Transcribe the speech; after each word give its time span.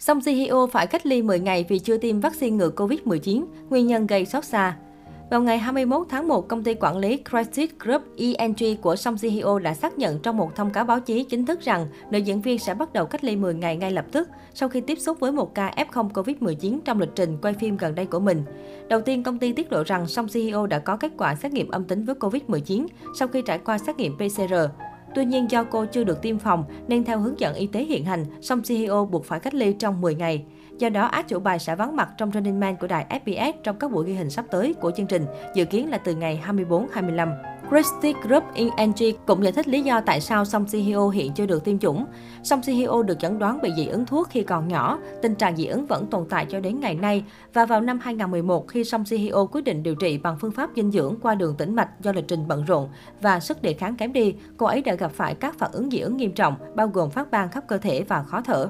Song 0.00 0.20
CEO 0.20 0.66
phải 0.66 0.86
cách 0.86 1.06
ly 1.06 1.22
10 1.22 1.40
ngày 1.40 1.66
vì 1.68 1.78
chưa 1.78 1.96
tiêm 1.96 2.20
vaccine 2.20 2.56
ngừa 2.56 2.70
Covid-19, 2.76 3.44
nguyên 3.70 3.86
nhân 3.86 4.06
gây 4.06 4.26
xót 4.26 4.44
xa. 4.44 4.76
Vào 5.30 5.42
ngày 5.42 5.58
21 5.58 6.06
tháng 6.10 6.28
1, 6.28 6.48
công 6.48 6.64
ty 6.64 6.74
quản 6.74 6.96
lý 6.96 7.22
Crisis 7.30 7.70
Group 7.80 8.02
ENG 8.16 8.76
của 8.82 8.96
Song 8.96 9.16
CEO 9.18 9.58
đã 9.58 9.74
xác 9.74 9.98
nhận 9.98 10.18
trong 10.18 10.36
một 10.36 10.56
thông 10.56 10.70
cáo 10.70 10.84
báo 10.84 11.00
chí 11.00 11.24
chính 11.24 11.46
thức 11.46 11.60
rằng 11.60 11.86
nữ 12.10 12.18
diễn 12.18 12.42
viên 12.42 12.58
sẽ 12.58 12.74
bắt 12.74 12.92
đầu 12.92 13.06
cách 13.06 13.24
ly 13.24 13.36
10 13.36 13.54
ngày 13.54 13.76
ngay 13.76 13.90
lập 13.90 14.04
tức 14.12 14.28
sau 14.54 14.68
khi 14.68 14.80
tiếp 14.80 14.98
xúc 14.98 15.20
với 15.20 15.32
một 15.32 15.54
ca 15.54 15.74
F0 15.76 16.10
Covid-19 16.10 16.78
trong 16.84 17.00
lịch 17.00 17.14
trình 17.14 17.36
quay 17.42 17.54
phim 17.54 17.76
gần 17.76 17.94
đây 17.94 18.06
của 18.06 18.20
mình. 18.20 18.42
Đầu 18.88 19.00
tiên, 19.00 19.22
công 19.22 19.38
ty 19.38 19.52
tiết 19.52 19.72
lộ 19.72 19.82
rằng 19.82 20.06
Song 20.06 20.28
CEO 20.28 20.66
đã 20.66 20.78
có 20.78 20.96
kết 20.96 21.12
quả 21.18 21.34
xét 21.34 21.52
nghiệm 21.52 21.70
âm 21.70 21.84
tính 21.84 22.04
với 22.04 22.14
Covid-19 22.14 22.86
sau 23.18 23.28
khi 23.28 23.42
trải 23.42 23.58
qua 23.58 23.78
xét 23.78 23.96
nghiệm 23.96 24.16
PCR. 24.16 24.54
Tuy 25.14 25.24
nhiên, 25.24 25.50
do 25.50 25.64
cô 25.64 25.84
chưa 25.84 26.04
được 26.04 26.22
tiêm 26.22 26.38
phòng 26.38 26.64
nên 26.88 27.04
theo 27.04 27.18
hướng 27.18 27.40
dẫn 27.40 27.54
y 27.54 27.66
tế 27.66 27.84
hiện 27.84 28.04
hành, 28.04 28.24
song 28.40 28.62
CEO 28.62 29.06
buộc 29.06 29.24
phải 29.24 29.40
cách 29.40 29.54
ly 29.54 29.72
trong 29.72 30.00
10 30.00 30.14
ngày. 30.14 30.44
Do 30.78 30.88
đó, 30.88 31.06
ác 31.06 31.28
chủ 31.28 31.38
bài 31.38 31.58
sẽ 31.58 31.76
vắng 31.76 31.96
mặt 31.96 32.08
trong 32.18 32.30
Running 32.32 32.60
Man 32.60 32.76
của 32.76 32.86
đài 32.86 33.20
SBS 33.24 33.62
trong 33.62 33.78
các 33.78 33.90
buổi 33.90 34.06
ghi 34.06 34.14
hình 34.14 34.30
sắp 34.30 34.44
tới 34.50 34.74
của 34.74 34.90
chương 34.90 35.06
trình, 35.06 35.26
dự 35.54 35.64
kiến 35.64 35.90
là 35.90 35.98
từ 35.98 36.14
ngày 36.14 36.42
24-25. 36.46 37.49
Christie 37.70 38.12
Group 38.22 38.44
ENG 38.54 39.16
cũng 39.26 39.44
giải 39.44 39.52
thích 39.52 39.68
lý 39.68 39.82
do 39.82 40.00
tại 40.00 40.20
sao 40.20 40.44
Song 40.44 40.64
CEO 40.72 41.08
hiện 41.08 41.32
chưa 41.32 41.46
được 41.46 41.64
tiêm 41.64 41.78
chủng. 41.78 42.06
Song 42.42 42.60
CEO 42.62 43.02
được 43.02 43.18
chẩn 43.18 43.38
đoán 43.38 43.60
bị 43.62 43.70
dị 43.76 43.86
ứng 43.86 44.06
thuốc 44.06 44.28
khi 44.30 44.42
còn 44.42 44.68
nhỏ, 44.68 44.98
tình 45.22 45.34
trạng 45.34 45.56
dị 45.56 45.66
ứng 45.66 45.86
vẫn 45.86 46.06
tồn 46.06 46.26
tại 46.30 46.46
cho 46.48 46.60
đến 46.60 46.80
ngày 46.80 46.94
nay. 46.94 47.24
Và 47.52 47.66
vào 47.66 47.80
năm 47.80 47.98
2011, 48.02 48.68
khi 48.68 48.84
Song 48.84 49.04
CEO 49.10 49.46
quyết 49.46 49.64
định 49.64 49.82
điều 49.82 49.94
trị 49.94 50.18
bằng 50.18 50.36
phương 50.40 50.52
pháp 50.52 50.70
dinh 50.76 50.90
dưỡng 50.90 51.16
qua 51.22 51.34
đường 51.34 51.56
tĩnh 51.56 51.74
mạch 51.74 52.00
do 52.00 52.12
lịch 52.12 52.28
trình 52.28 52.48
bận 52.48 52.64
rộn 52.64 52.88
và 53.20 53.40
sức 53.40 53.62
đề 53.62 53.72
kháng 53.72 53.96
kém 53.96 54.12
đi, 54.12 54.34
cô 54.56 54.66
ấy 54.66 54.82
đã 54.82 54.94
gặp 54.94 55.12
phải 55.12 55.34
các 55.34 55.58
phản 55.58 55.70
ứng 55.72 55.90
dị 55.90 55.98
ứng 55.98 56.16
nghiêm 56.16 56.32
trọng, 56.32 56.54
bao 56.74 56.88
gồm 56.88 57.10
phát 57.10 57.30
ban 57.30 57.50
khắp 57.50 57.64
cơ 57.68 57.78
thể 57.78 58.04
và 58.08 58.22
khó 58.22 58.40
thở. 58.40 58.68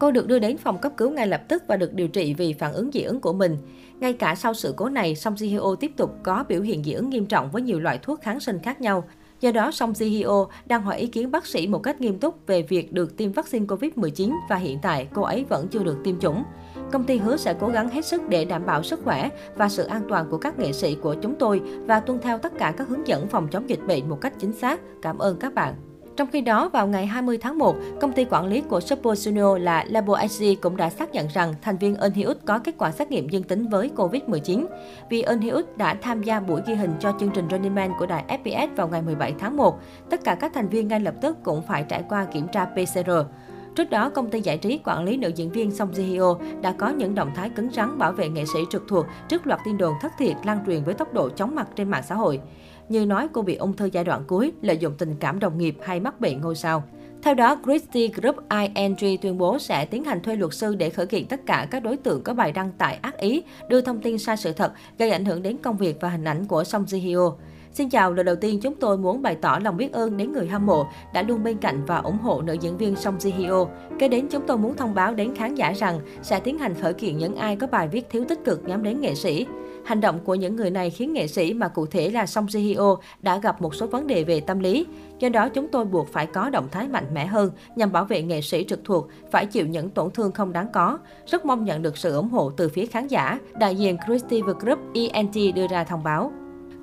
Cô 0.00 0.10
được 0.10 0.26
đưa 0.26 0.38
đến 0.38 0.56
phòng 0.56 0.78
cấp 0.78 0.92
cứu 0.96 1.10
ngay 1.10 1.26
lập 1.26 1.42
tức 1.48 1.62
và 1.66 1.76
được 1.76 1.94
điều 1.94 2.08
trị 2.08 2.34
vì 2.34 2.52
phản 2.52 2.72
ứng 2.72 2.90
dị 2.92 3.02
ứng 3.02 3.20
của 3.20 3.32
mình. 3.32 3.56
Ngay 4.00 4.12
cả 4.12 4.34
sau 4.34 4.54
sự 4.54 4.74
cố 4.76 4.88
này, 4.88 5.14
Song 5.14 5.34
Ji 5.34 5.48
Hyo 5.48 5.74
tiếp 5.74 5.92
tục 5.96 6.10
có 6.22 6.44
biểu 6.48 6.62
hiện 6.62 6.84
dị 6.84 6.92
ứng 6.92 7.10
nghiêm 7.10 7.26
trọng 7.26 7.50
với 7.50 7.62
nhiều 7.62 7.80
loại 7.80 7.98
thuốc 7.98 8.20
kháng 8.20 8.40
sinh 8.40 8.58
khác 8.58 8.80
nhau. 8.80 9.04
Do 9.40 9.52
đó, 9.52 9.70
Song 9.70 9.92
Ji 9.92 10.08
Hyo 10.08 10.46
đang 10.66 10.82
hỏi 10.82 10.98
ý 10.98 11.06
kiến 11.06 11.30
bác 11.30 11.46
sĩ 11.46 11.66
một 11.66 11.78
cách 11.78 12.00
nghiêm 12.00 12.18
túc 12.18 12.46
về 12.46 12.62
việc 12.62 12.92
được 12.92 13.16
tiêm 13.16 13.32
vaccine 13.32 13.66
COVID-19 13.66 14.34
và 14.48 14.56
hiện 14.56 14.78
tại 14.82 15.08
cô 15.14 15.22
ấy 15.22 15.44
vẫn 15.44 15.68
chưa 15.68 15.84
được 15.84 15.96
tiêm 16.04 16.20
chủng. 16.20 16.44
Công 16.92 17.04
ty 17.04 17.18
hứa 17.18 17.36
sẽ 17.36 17.54
cố 17.60 17.68
gắng 17.68 17.88
hết 17.88 18.04
sức 18.04 18.28
để 18.28 18.44
đảm 18.44 18.66
bảo 18.66 18.82
sức 18.82 19.00
khỏe 19.04 19.28
và 19.56 19.68
sự 19.68 19.84
an 19.84 20.02
toàn 20.08 20.26
của 20.30 20.38
các 20.38 20.58
nghệ 20.58 20.72
sĩ 20.72 20.94
của 20.94 21.14
chúng 21.14 21.34
tôi 21.38 21.60
và 21.86 22.00
tuân 22.00 22.18
theo 22.20 22.38
tất 22.38 22.52
cả 22.58 22.74
các 22.76 22.88
hướng 22.88 23.06
dẫn 23.06 23.26
phòng 23.26 23.48
chống 23.50 23.68
dịch 23.68 23.86
bệnh 23.86 24.08
một 24.08 24.20
cách 24.20 24.32
chính 24.38 24.52
xác. 24.52 24.80
Cảm 25.02 25.18
ơn 25.18 25.36
các 25.36 25.54
bạn. 25.54 25.89
Trong 26.20 26.30
khi 26.30 26.40
đó, 26.40 26.68
vào 26.68 26.86
ngày 26.86 27.06
20 27.06 27.38
tháng 27.38 27.58
1, 27.58 27.76
công 28.00 28.12
ty 28.12 28.24
quản 28.30 28.46
lý 28.46 28.60
của 28.60 28.80
Super 28.80 29.28
Junior 29.28 29.58
là 29.58 29.84
Labo 29.88 30.16
HG 30.16 30.44
cũng 30.60 30.76
đã 30.76 30.90
xác 30.90 31.12
nhận 31.12 31.26
rằng 31.28 31.54
thành 31.62 31.76
viên 31.76 31.96
Eun 31.96 32.12
Hee 32.12 32.34
có 32.44 32.58
kết 32.58 32.74
quả 32.78 32.90
xét 32.90 33.10
nghiệm 33.10 33.28
dương 33.28 33.42
tính 33.42 33.68
với 33.68 33.90
Covid-19. 33.96 34.66
Vì 35.10 35.22
Eun 35.22 35.40
Hee 35.40 35.62
đã 35.76 35.94
tham 35.94 36.22
gia 36.22 36.40
buổi 36.40 36.60
ghi 36.66 36.74
hình 36.74 36.92
cho 37.00 37.14
chương 37.20 37.30
trình 37.34 37.48
Running 37.50 37.74
Man 37.74 37.92
của 37.98 38.06
đài 38.06 38.24
FPS 38.28 38.68
vào 38.76 38.88
ngày 38.88 39.02
17 39.02 39.34
tháng 39.38 39.56
1, 39.56 39.80
tất 40.10 40.24
cả 40.24 40.34
các 40.34 40.52
thành 40.54 40.68
viên 40.68 40.88
ngay 40.88 41.00
lập 41.00 41.14
tức 41.20 41.36
cũng 41.42 41.62
phải 41.62 41.84
trải 41.88 42.02
qua 42.08 42.24
kiểm 42.24 42.48
tra 42.48 42.64
PCR. 42.64 43.10
Trước 43.74 43.90
đó, 43.90 44.10
công 44.10 44.30
ty 44.30 44.40
giải 44.40 44.58
trí 44.58 44.80
quản 44.84 45.04
lý 45.04 45.16
nữ 45.16 45.28
diễn 45.28 45.50
viên 45.50 45.70
Song 45.70 45.92
Ji 45.92 46.12
Hyo 46.12 46.38
đã 46.62 46.72
có 46.72 46.88
những 46.88 47.14
động 47.14 47.30
thái 47.34 47.50
cứng 47.50 47.70
rắn 47.70 47.98
bảo 47.98 48.12
vệ 48.12 48.28
nghệ 48.28 48.44
sĩ 48.54 48.60
trực 48.70 48.82
thuộc 48.88 49.06
trước 49.28 49.46
loạt 49.46 49.60
tin 49.64 49.78
đồn 49.78 49.94
thất 50.00 50.12
thiệt 50.18 50.36
lan 50.44 50.58
truyền 50.66 50.84
với 50.84 50.94
tốc 50.94 51.14
độ 51.14 51.28
chóng 51.28 51.54
mặt 51.54 51.68
trên 51.76 51.90
mạng 51.90 52.02
xã 52.08 52.14
hội. 52.14 52.40
Như 52.88 53.06
nói 53.06 53.28
cô 53.32 53.42
bị 53.42 53.54
ung 53.54 53.76
thư 53.76 53.86
giai 53.92 54.04
đoạn 54.04 54.24
cuối, 54.26 54.52
lợi 54.62 54.78
dụng 54.78 54.94
tình 54.98 55.14
cảm 55.20 55.38
đồng 55.38 55.58
nghiệp 55.58 55.76
hay 55.82 56.00
mắc 56.00 56.20
bệnh 56.20 56.40
ngôi 56.40 56.56
sao. 56.56 56.84
Theo 57.22 57.34
đó, 57.34 57.56
Christie 57.64 58.08
Group 58.08 58.36
ING 58.50 59.18
tuyên 59.22 59.38
bố 59.38 59.58
sẽ 59.58 59.84
tiến 59.84 60.04
hành 60.04 60.22
thuê 60.22 60.36
luật 60.36 60.54
sư 60.54 60.74
để 60.74 60.90
khởi 60.90 61.06
kiện 61.06 61.26
tất 61.26 61.40
cả 61.46 61.68
các 61.70 61.82
đối 61.82 61.96
tượng 61.96 62.22
có 62.22 62.34
bài 62.34 62.52
đăng 62.52 62.72
tải 62.72 62.98
ác 63.02 63.18
ý, 63.18 63.42
đưa 63.68 63.80
thông 63.80 64.00
tin 64.00 64.18
sai 64.18 64.36
sự 64.36 64.52
thật, 64.52 64.72
gây 64.98 65.10
ảnh 65.10 65.24
hưởng 65.24 65.42
đến 65.42 65.56
công 65.62 65.76
việc 65.76 65.96
và 66.00 66.08
hình 66.08 66.24
ảnh 66.24 66.46
của 66.46 66.64
Song 66.64 66.84
Ji 66.84 66.98
Hyo. 66.98 67.32
Xin 67.72 67.88
chào, 67.88 68.12
lần 68.12 68.26
đầu 68.26 68.36
tiên 68.36 68.60
chúng 68.60 68.74
tôi 68.74 68.98
muốn 68.98 69.22
bày 69.22 69.34
tỏ 69.34 69.58
lòng 69.64 69.76
biết 69.76 69.92
ơn 69.92 70.16
đến 70.16 70.32
người 70.32 70.46
hâm 70.46 70.66
mộ 70.66 70.86
đã 71.14 71.22
luôn 71.22 71.44
bên 71.44 71.56
cạnh 71.56 71.84
và 71.86 71.96
ủng 71.98 72.18
hộ 72.18 72.42
nữ 72.42 72.52
diễn 72.60 72.76
viên 72.76 72.96
Song 72.96 73.18
Ji 73.18 73.30
Hyo. 73.30 73.66
Kế 73.98 74.08
đến 74.08 74.26
chúng 74.30 74.46
tôi 74.46 74.58
muốn 74.58 74.76
thông 74.76 74.94
báo 74.94 75.14
đến 75.14 75.34
khán 75.34 75.54
giả 75.54 75.72
rằng 75.72 76.00
sẽ 76.22 76.40
tiến 76.40 76.58
hành 76.58 76.74
khởi 76.74 76.92
kiện 76.94 77.18
những 77.18 77.36
ai 77.36 77.56
có 77.56 77.66
bài 77.66 77.88
viết 77.88 78.06
thiếu 78.10 78.24
tích 78.28 78.44
cực 78.44 78.68
nhắm 78.68 78.82
đến 78.82 79.00
nghệ 79.00 79.14
sĩ. 79.14 79.46
Hành 79.84 80.00
động 80.00 80.18
của 80.24 80.34
những 80.34 80.56
người 80.56 80.70
này 80.70 80.90
khiến 80.90 81.12
nghệ 81.12 81.26
sĩ 81.26 81.54
mà 81.54 81.68
cụ 81.68 81.86
thể 81.86 82.10
là 82.10 82.26
Song 82.26 82.46
Ji 82.46 82.60
Hyo 82.60 82.96
đã 83.22 83.38
gặp 83.38 83.62
một 83.62 83.74
số 83.74 83.86
vấn 83.86 84.06
đề 84.06 84.24
về 84.24 84.40
tâm 84.40 84.58
lý. 84.58 84.86
Do 85.18 85.28
đó 85.28 85.48
chúng 85.48 85.68
tôi 85.68 85.84
buộc 85.84 86.08
phải 86.12 86.26
có 86.26 86.50
động 86.50 86.68
thái 86.70 86.88
mạnh 86.88 87.14
mẽ 87.14 87.26
hơn 87.26 87.50
nhằm 87.76 87.92
bảo 87.92 88.04
vệ 88.04 88.22
nghệ 88.22 88.40
sĩ 88.40 88.64
trực 88.68 88.80
thuộc 88.84 89.08
phải 89.30 89.46
chịu 89.46 89.66
những 89.66 89.90
tổn 89.90 90.10
thương 90.10 90.32
không 90.32 90.52
đáng 90.52 90.68
có. 90.72 90.98
Rất 91.26 91.44
mong 91.44 91.64
nhận 91.64 91.82
được 91.82 91.96
sự 91.96 92.14
ủng 92.14 92.28
hộ 92.28 92.50
từ 92.50 92.68
phía 92.68 92.86
khán 92.86 93.06
giả. 93.06 93.38
Đại 93.58 93.76
diện 93.76 93.96
Creative 94.06 94.52
Group 94.60 94.78
ENT 94.94 95.34
đưa 95.54 95.66
ra 95.66 95.84
thông 95.84 96.04
báo. 96.04 96.32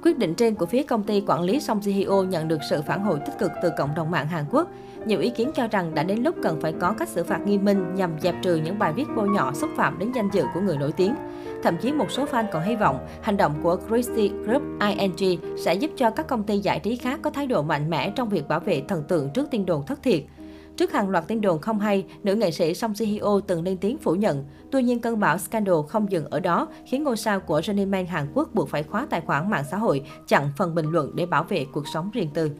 Quyết 0.07 0.17
định 0.17 0.35
trên 0.35 0.55
của 0.55 0.65
phía 0.65 0.83
công 0.83 1.03
ty 1.03 1.23
quản 1.27 1.41
lý 1.41 1.59
Song 1.59 1.79
Ji 1.79 1.91
Hyo 1.91 2.23
nhận 2.23 2.47
được 2.47 2.57
sự 2.69 2.81
phản 2.81 3.03
hồi 3.03 3.19
tích 3.25 3.39
cực 3.39 3.51
từ 3.63 3.69
cộng 3.77 3.95
đồng 3.95 4.11
mạng 4.11 4.27
Hàn 4.27 4.45
Quốc. 4.51 4.67
Nhiều 5.05 5.19
ý 5.19 5.29
kiến 5.29 5.51
cho 5.55 5.67
rằng 5.67 5.95
đã 5.95 6.03
đến 6.03 6.23
lúc 6.23 6.35
cần 6.43 6.61
phải 6.61 6.73
có 6.79 6.93
cách 6.99 7.09
xử 7.09 7.23
phạt 7.23 7.39
nghiêm 7.45 7.65
minh 7.65 7.95
nhằm 7.95 8.11
dẹp 8.21 8.35
trừ 8.41 8.55
những 8.55 8.79
bài 8.79 8.93
viết 8.93 9.05
bôi 9.15 9.29
nhọ 9.29 9.51
xúc 9.53 9.69
phạm 9.75 9.99
đến 9.99 10.11
danh 10.15 10.29
dự 10.33 10.43
của 10.53 10.59
người 10.59 10.77
nổi 10.77 10.91
tiếng. 10.91 11.15
Thậm 11.63 11.77
chí 11.81 11.91
một 11.91 12.11
số 12.11 12.25
fan 12.25 12.45
còn 12.51 12.63
hy 12.63 12.75
vọng 12.75 13.07
hành 13.21 13.37
động 13.37 13.55
của 13.63 13.77
Christie 13.89 14.27
Group 14.27 14.61
ING 14.79 15.39
sẽ 15.57 15.73
giúp 15.73 15.91
cho 15.97 16.09
các 16.09 16.27
công 16.27 16.43
ty 16.43 16.57
giải 16.57 16.79
trí 16.79 16.95
khác 16.95 17.19
có 17.23 17.29
thái 17.29 17.47
độ 17.47 17.61
mạnh 17.61 17.89
mẽ 17.89 18.11
trong 18.15 18.29
việc 18.29 18.47
bảo 18.47 18.59
vệ 18.59 18.81
thần 18.87 19.03
tượng 19.07 19.29
trước 19.29 19.47
tin 19.51 19.65
đồn 19.65 19.85
thất 19.85 20.03
thiệt. 20.03 20.23
Trước 20.77 20.91
hàng 20.91 21.09
loạt 21.09 21.27
tin 21.27 21.41
đồn 21.41 21.61
không 21.61 21.79
hay, 21.79 22.05
nữ 22.23 22.35
nghệ 22.35 22.51
sĩ 22.51 22.73
Song 22.73 22.93
Ji 22.93 23.05
Hyo 23.05 23.39
từng 23.47 23.63
lên 23.63 23.77
tiếng 23.77 23.97
phủ 23.97 24.15
nhận. 24.15 24.45
Tuy 24.71 24.83
nhiên, 24.83 24.99
cơn 24.99 25.19
bão 25.19 25.37
scandal 25.37 25.75
không 25.89 26.11
dừng 26.11 26.25
ở 26.25 26.39
đó, 26.39 26.67
khiến 26.85 27.03
ngôi 27.03 27.17
sao 27.17 27.39
của 27.39 27.61
Running 27.61 27.91
Man 27.91 28.05
Hàn 28.05 28.27
Quốc 28.33 28.49
buộc 28.53 28.69
phải 28.69 28.83
khóa 28.83 29.07
tài 29.09 29.21
khoản 29.21 29.49
mạng 29.49 29.63
xã 29.71 29.77
hội, 29.77 30.03
chặn 30.27 30.49
phần 30.57 30.75
bình 30.75 30.85
luận 30.91 31.11
để 31.15 31.25
bảo 31.25 31.43
vệ 31.43 31.65
cuộc 31.71 31.87
sống 31.93 32.09
riêng 32.13 32.29
tư. 32.33 32.51